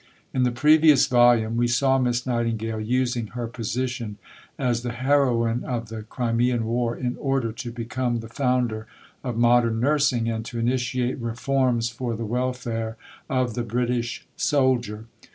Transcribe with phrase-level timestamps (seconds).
[0.33, 4.17] In the previous volume we saw Miss Nightingale using her position
[4.57, 8.87] as the heroine of the Crimean War in order to become the founder
[9.23, 12.97] of modern nursing, and to initiate reforms for the welfare
[13.29, 15.05] of the British soldier.